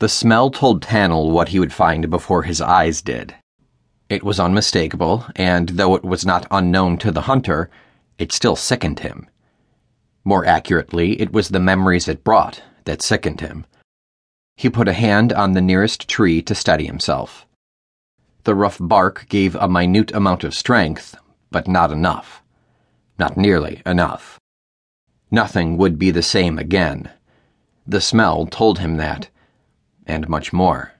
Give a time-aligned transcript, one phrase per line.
[0.00, 3.34] The smell told Tannel what he would find before his eyes did.
[4.08, 7.68] It was unmistakable, and though it was not unknown to the hunter,
[8.16, 9.28] it still sickened him.
[10.24, 13.66] More accurately, it was the memories it brought that sickened him.
[14.56, 17.46] He put a hand on the nearest tree to steady himself.
[18.44, 21.16] The rough bark gave a minute amount of strength,
[21.50, 22.42] but not enough.
[23.18, 24.38] Not nearly enough.
[25.30, 27.10] Nothing would be the same again.
[27.86, 29.28] The smell told him that
[30.08, 30.92] and much more.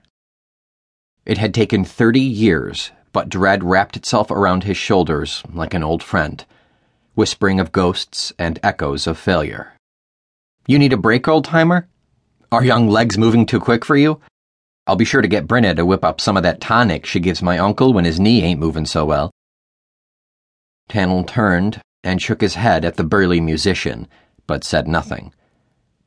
[1.25, 6.01] It had taken thirty years, but dread wrapped itself around his shoulders like an old
[6.01, 6.45] friend,
[7.15, 9.73] whispering of ghosts and echoes of failure.
[10.67, 11.87] You need a break, old timer?
[12.51, 14.21] Are young legs moving too quick for you?
[14.87, 17.41] I'll be sure to get Brenna to whip up some of that tonic she gives
[17.41, 19.31] my uncle when his knee ain't moving so well.
[20.89, 24.07] Tannel turned and shook his head at the burly musician,
[24.47, 25.33] but said nothing.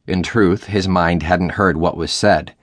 [0.07, 2.55] In truth, his mind hadn't heard what was said.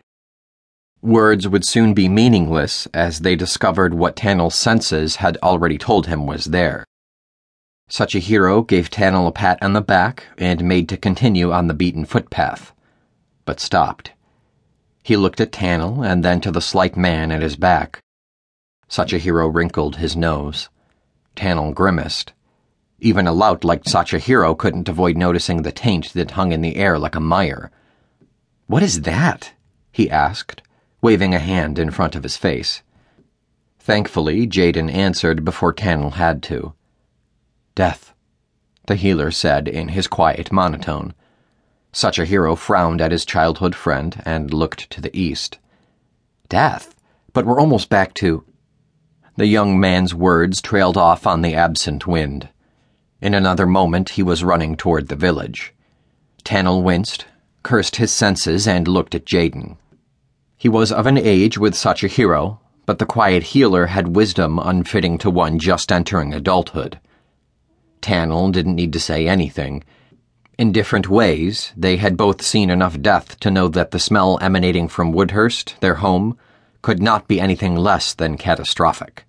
[1.01, 6.27] Words would soon be meaningless as they discovered what Tannel's senses had already told him
[6.27, 6.85] was there.
[7.89, 12.03] Sachihiro gave Tannel a pat on the back and made to continue on the beaten
[12.03, 12.73] footpath,
[13.45, 14.11] but stopped.
[15.01, 18.01] He looked at Tannel and then to the slight man at his back.
[18.89, 20.67] Sachihiro wrinkled his nose.
[21.33, 22.33] Tannel grimaced.
[22.99, 26.99] Even a lout like Sachihiro couldn't avoid noticing the taint that hung in the air
[26.99, 27.71] like a mire.
[28.67, 29.53] What is that?
[29.93, 30.61] he asked
[31.01, 32.81] waving a hand in front of his face.
[33.79, 36.73] Thankfully, Jaden answered before Tannel had to.
[37.75, 38.13] Death,
[38.87, 41.13] the healer said in his quiet monotone.
[41.93, 45.57] Sachihiro frowned at his childhood friend and looked to the east.
[46.49, 46.95] Death?
[47.33, 48.43] But we're almost back to.
[49.37, 52.49] The young man's words trailed off on the absent wind.
[53.21, 55.73] In another moment, he was running toward the village.
[56.43, 57.25] Tannel winced,
[57.63, 59.77] cursed his senses, and looked at Jaden.
[60.59, 65.29] He was of an age with Sachihiro, but the quiet healer had wisdom unfitting to
[65.29, 66.99] one just entering adulthood.
[68.01, 69.85] Tannel didn't need to say anything.
[70.57, 74.89] In different ways, they had both seen enough death to know that the smell emanating
[74.89, 76.37] from Woodhurst, their home,
[76.81, 79.23] could not be anything less than catastrophic.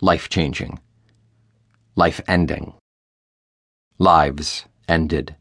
[0.00, 0.78] Life changing.
[1.96, 2.74] Life ending.
[3.98, 5.34] Lives ended.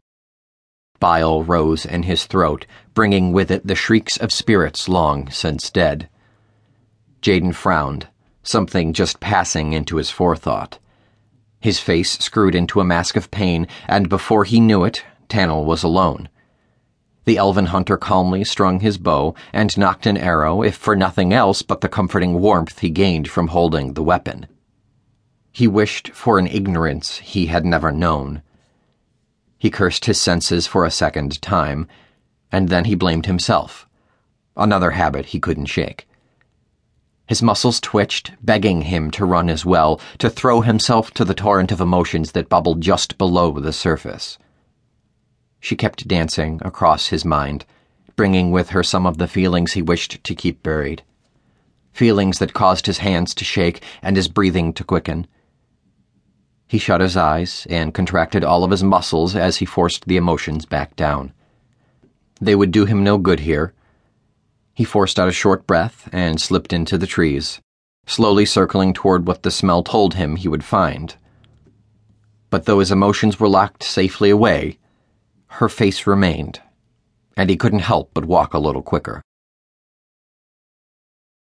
[1.04, 6.08] Bile rose in his throat, bringing with it the shrieks of spirits long since dead.
[7.22, 8.08] Jaden frowned,
[8.42, 10.80] something just passing into his forethought.
[11.60, 15.84] His face screwed into a mask of pain, and before he knew it, Tannel was
[15.84, 16.30] alone.
[17.26, 21.64] The elven hunter calmly strung his bow and nocked an arrow, if for nothing else
[21.64, 24.48] but the comforting warmth he gained from holding the weapon.
[25.52, 28.42] He wished for an ignorance he had never known
[29.64, 31.88] he cursed his senses for a second time,
[32.52, 33.88] and then he blamed himself.
[34.58, 36.06] Another habit he couldn't shake.
[37.28, 41.72] His muscles twitched, begging him to run as well, to throw himself to the torrent
[41.72, 44.38] of emotions that bubbled just below the surface.
[45.62, 47.66] She kept dancing across his mind,
[48.18, 51.04] bringing with her some of the feelings he wished to keep buried.
[51.94, 55.26] Feelings that caused his hands to shake and his breathing to quicken
[56.74, 60.66] he shut his eyes and contracted all of his muscles as he forced the emotions
[60.66, 61.32] back down.
[62.42, 63.76] They would do him no good here.
[64.74, 67.62] He forced out a short breath and slipped into the trees,
[68.08, 71.16] slowly circling toward what the smell told him he would find.
[72.50, 74.80] But though his emotions were locked safely away,
[75.60, 76.60] her face remained,
[77.38, 79.22] and he couldn't help but walk a little quicker.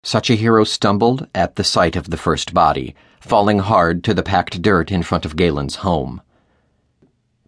[0.05, 4.91] Sachihiro stumbled at the sight of the first body, falling hard to the packed dirt
[4.91, 6.21] in front of Galen's home.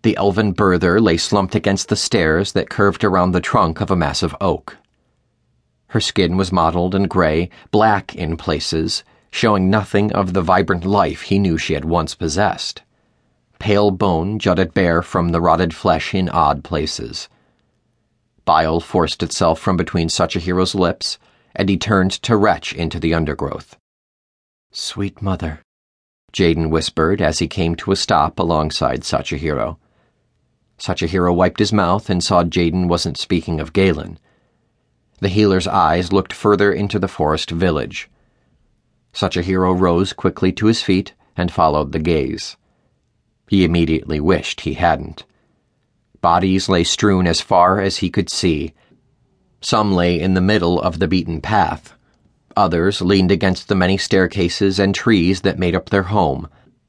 [0.04, 3.96] The elven birther lay slumped against the stairs that curved around the trunk of a
[3.96, 4.78] massive oak.
[5.88, 11.24] Her skin was mottled and gray, black in places, showing nothing of the vibrant life
[11.24, 12.82] he knew she had once possessed.
[13.60, 17.30] Pale bone jutted bare from the rotted flesh in odd places.
[18.44, 21.20] Bile forced itself from between Sachihiro's lips
[21.56, 23.78] and he turned to retch into the undergrowth.
[24.74, 25.60] Sweet mother,
[26.32, 29.78] Jaden whispered as he came to a stop alongside Sachihiro.
[30.78, 34.18] Sachihiro wiped his mouth and saw Jaden wasn't speaking of Galen.
[35.20, 38.10] The healer's eyes looked further into the forest village.
[39.14, 42.56] Sachihiro rose quickly to his feet and followed the gaze.
[43.50, 45.26] He immediately wished he hadn't.
[46.22, 48.74] Bodies lay strewn as far as he could see,
[49.60, 51.94] some lay in the middle of the beaten path.
[52.58, 56.48] Others leaned against the many staircases and trees that made up their home,